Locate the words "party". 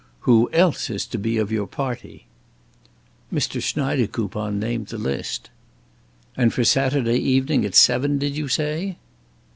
1.67-2.25